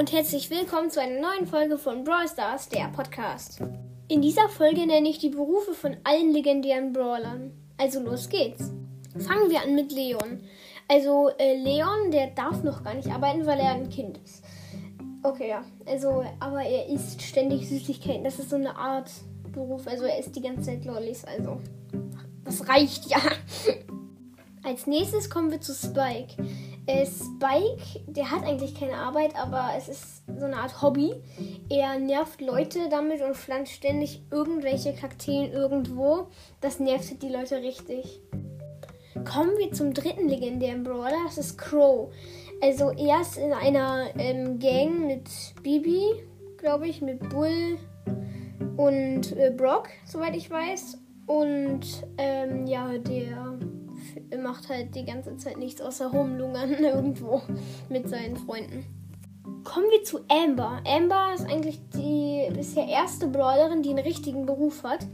und 0.00 0.12
herzlich 0.12 0.48
willkommen 0.48 0.90
zu 0.90 0.98
einer 0.98 1.20
neuen 1.20 1.46
Folge 1.46 1.76
von 1.76 2.04
Brawl 2.04 2.26
Stars, 2.26 2.70
der 2.70 2.88
Podcast. 2.88 3.60
In 4.08 4.22
dieser 4.22 4.48
Folge 4.48 4.86
nenne 4.86 5.10
ich 5.10 5.18
die 5.18 5.28
Berufe 5.28 5.74
von 5.74 5.94
allen 6.04 6.32
legendären 6.32 6.94
Brawlern. 6.94 7.52
Also 7.76 8.00
los 8.00 8.30
geht's. 8.30 8.72
Fangen 9.18 9.50
wir 9.50 9.60
an 9.60 9.74
mit 9.74 9.92
Leon. 9.92 10.40
Also 10.88 11.28
äh, 11.38 11.54
Leon, 11.54 12.10
der 12.12 12.28
darf 12.28 12.62
noch 12.62 12.82
gar 12.82 12.94
nicht 12.94 13.10
arbeiten, 13.10 13.44
weil 13.44 13.60
er 13.60 13.72
ein 13.72 13.90
Kind 13.90 14.16
ist. 14.24 14.42
Okay, 15.22 15.50
ja. 15.50 15.66
Also, 15.84 16.24
aber 16.38 16.62
er 16.62 16.86
isst 16.86 17.20
ständig 17.20 17.68
Süßigkeiten. 17.68 18.24
Das 18.24 18.38
ist 18.38 18.48
so 18.48 18.56
eine 18.56 18.76
Art 18.76 19.10
Beruf. 19.52 19.86
Also 19.86 20.04
er 20.04 20.18
isst 20.18 20.34
die 20.34 20.40
ganze 20.40 20.62
Zeit 20.62 20.86
Lollis. 20.86 21.26
Also, 21.26 21.60
das 22.46 22.66
reicht 22.66 23.04
ja. 23.10 23.20
Als 24.62 24.86
nächstes 24.86 25.28
kommen 25.28 25.50
wir 25.50 25.60
zu 25.60 25.74
Spike. 25.74 26.36
Äh, 26.90 27.06
Spike, 27.06 28.00
der 28.08 28.32
hat 28.32 28.42
eigentlich 28.42 28.74
keine 28.74 28.96
Arbeit, 28.96 29.36
aber 29.36 29.70
es 29.76 29.88
ist 29.88 30.22
so 30.26 30.46
eine 30.46 30.56
Art 30.56 30.82
Hobby. 30.82 31.14
Er 31.68 31.98
nervt 32.00 32.40
Leute 32.40 32.88
damit 32.90 33.22
und 33.22 33.36
pflanzt 33.36 33.72
ständig 33.72 34.22
irgendwelche 34.32 34.92
Kakteen 34.92 35.52
irgendwo. 35.52 36.26
Das 36.60 36.80
nervt 36.80 37.22
die 37.22 37.28
Leute 37.28 37.58
richtig. 37.58 38.20
Kommen 39.24 39.56
wir 39.58 39.70
zum 39.72 39.94
dritten 39.94 40.28
legendären 40.28 40.82
Brawler, 40.82 41.12
das 41.26 41.38
ist 41.38 41.58
Crow. 41.58 42.12
Also 42.60 42.90
er 42.90 43.20
ist 43.20 43.38
in 43.38 43.52
einer 43.52 44.08
ähm, 44.18 44.58
Gang 44.58 45.06
mit 45.06 45.28
Bibi, 45.62 46.24
glaube 46.56 46.88
ich, 46.88 47.02
mit 47.02 47.20
Bull 47.28 47.78
und 48.76 49.36
äh, 49.36 49.52
Brock, 49.56 49.88
soweit 50.06 50.34
ich 50.34 50.50
weiß. 50.50 50.98
Und 51.26 51.86
ähm, 52.18 52.66
ja, 52.66 52.98
der 52.98 53.58
macht 54.42 54.68
halt 54.68 54.94
die 54.94 55.04
ganze 55.04 55.36
Zeit 55.36 55.58
nichts 55.58 55.80
außer 55.80 56.08
rumlungern 56.08 56.72
irgendwo 56.84 57.42
mit 57.88 58.08
seinen 58.08 58.36
Freunden. 58.36 58.84
Kommen 59.64 59.90
wir 59.90 60.02
zu 60.04 60.20
Amber. 60.28 60.82
Amber 60.86 61.32
ist 61.34 61.48
eigentlich 61.48 61.80
die 61.94 62.48
bisher 62.54 62.86
erste 62.86 63.26
Brawlerin, 63.26 63.82
die 63.82 63.90
einen 63.90 63.98
richtigen 63.98 64.46
Beruf 64.46 64.84
hat. 64.84 65.06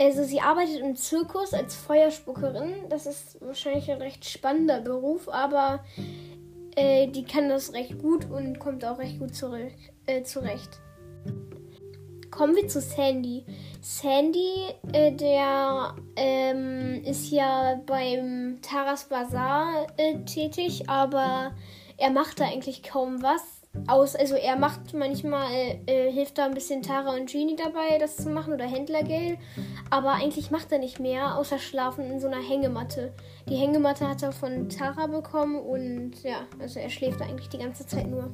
Also 0.00 0.24
sie 0.24 0.40
arbeitet 0.40 0.80
im 0.80 0.96
Zirkus 0.96 1.52
als 1.52 1.74
Feuerspuckerin. 1.74 2.88
Das 2.88 3.06
ist 3.06 3.40
wahrscheinlich 3.40 3.90
ein 3.90 4.00
recht 4.00 4.24
spannender 4.24 4.80
Beruf, 4.80 5.28
aber 5.28 5.84
äh, 6.74 7.08
die 7.08 7.24
kann 7.24 7.48
das 7.48 7.74
recht 7.74 7.98
gut 7.98 8.30
und 8.30 8.58
kommt 8.58 8.84
auch 8.84 8.98
recht 8.98 9.18
gut 9.18 9.34
zurück, 9.34 9.72
äh, 10.06 10.22
zurecht. 10.22 10.80
Kommen 12.30 12.54
wir 12.54 12.68
zu 12.68 12.80
Sandy. 12.80 13.44
Sandy, 13.80 14.68
äh, 14.92 15.12
der 15.12 15.94
ähm, 16.16 17.02
ist 17.04 17.30
ja 17.30 17.80
beim 17.86 18.58
Taras 18.62 19.04
Bazaar 19.04 19.86
äh, 19.96 20.18
tätig, 20.24 20.88
aber 20.88 21.52
er 21.96 22.10
macht 22.10 22.40
da 22.40 22.44
eigentlich 22.44 22.82
kaum 22.82 23.22
was. 23.22 23.42
Aus, 23.86 24.16
also 24.16 24.34
er 24.34 24.56
macht 24.56 24.94
manchmal, 24.94 25.52
äh, 25.86 26.10
hilft 26.10 26.38
da 26.38 26.46
ein 26.46 26.54
bisschen 26.54 26.82
Tara 26.82 27.14
und 27.14 27.30
Genie 27.30 27.54
dabei, 27.54 27.98
das 27.98 28.16
zu 28.16 28.28
machen 28.28 28.52
oder 28.52 28.64
Händlergeld. 28.64 29.38
Aber 29.90 30.14
eigentlich 30.14 30.50
macht 30.50 30.72
er 30.72 30.78
nicht 30.78 30.98
mehr, 30.98 31.36
außer 31.36 31.58
schlafen 31.58 32.10
in 32.10 32.20
so 32.20 32.26
einer 32.26 32.42
Hängematte. 32.42 33.12
Die 33.48 33.56
Hängematte 33.56 34.08
hat 34.08 34.22
er 34.22 34.32
von 34.32 34.68
Tara 34.68 35.06
bekommen 35.06 35.56
und 35.56 36.22
ja, 36.22 36.46
also 36.58 36.80
er 36.80 36.90
schläft 36.90 37.20
da 37.20 37.26
eigentlich 37.26 37.48
die 37.48 37.58
ganze 37.58 37.86
Zeit 37.86 38.08
nur. 38.08 38.30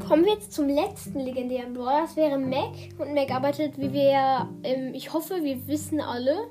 Kommen 0.00 0.24
wir 0.24 0.32
jetzt 0.32 0.52
zum 0.52 0.68
letzten 0.68 1.20
legendären 1.20 1.74
Brawler. 1.74 2.02
Das 2.02 2.16
wäre 2.16 2.38
Mac. 2.38 2.74
Und 2.98 3.14
Mac 3.14 3.30
arbeitet, 3.30 3.78
wie 3.78 3.92
wir, 3.92 4.48
ähm, 4.62 4.94
ich 4.94 5.12
hoffe, 5.12 5.42
wir 5.42 5.66
wissen 5.66 6.00
alle, 6.00 6.48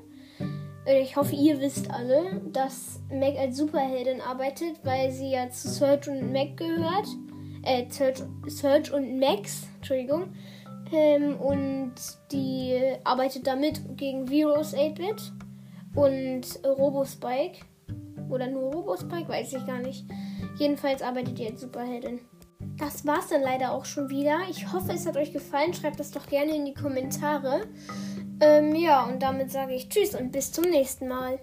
äh, 0.86 1.02
ich 1.02 1.16
hoffe, 1.16 1.34
ihr 1.34 1.60
wisst 1.60 1.90
alle, 1.90 2.40
dass 2.52 3.00
Mac 3.10 3.36
als 3.36 3.56
Superheldin 3.56 4.20
arbeitet, 4.20 4.76
weil 4.84 5.10
sie 5.10 5.30
ja 5.30 5.50
zu 5.50 5.68
Search 5.68 6.08
und 6.08 6.32
Mac 6.32 6.56
gehört. 6.56 7.06
Äh, 7.64 7.90
Search, 7.90 8.22
Search 8.46 8.92
und 8.92 9.18
Max, 9.18 9.66
Entschuldigung. 9.76 10.32
Ähm, 10.92 11.36
und 11.40 11.94
die 12.30 12.78
arbeitet 13.02 13.46
damit 13.46 13.96
gegen 13.96 14.28
Virus 14.28 14.74
8-Bit 14.74 15.32
und 15.96 16.42
Robospike. 16.64 17.64
Oder 18.30 18.46
nur 18.46 18.72
Robospike, 18.72 19.28
weiß 19.28 19.52
ich 19.54 19.66
gar 19.66 19.80
nicht. 19.80 20.04
Jedenfalls 20.58 21.02
arbeitet 21.02 21.38
die 21.38 21.46
als 21.46 21.60
Superheldin 21.60 22.20
das 22.78 23.06
war's 23.06 23.28
dann 23.28 23.42
leider 23.42 23.72
auch 23.72 23.84
schon 23.84 24.08
wieder. 24.08 24.38
Ich 24.50 24.72
hoffe, 24.72 24.92
es 24.92 25.06
hat 25.06 25.16
euch 25.16 25.32
gefallen. 25.32 25.74
Schreibt 25.74 26.00
das 26.00 26.10
doch 26.10 26.26
gerne 26.26 26.54
in 26.54 26.64
die 26.64 26.74
Kommentare. 26.74 27.66
Ähm, 28.40 28.74
ja, 28.74 29.04
und 29.04 29.22
damit 29.22 29.50
sage 29.50 29.74
ich 29.74 29.88
Tschüss 29.88 30.14
und 30.14 30.32
bis 30.32 30.52
zum 30.52 30.64
nächsten 30.64 31.08
Mal. 31.08 31.38